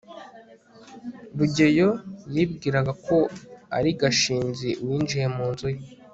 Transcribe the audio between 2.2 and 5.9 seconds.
yibwiraga ko ari gashinzi winjiye mu nzu ye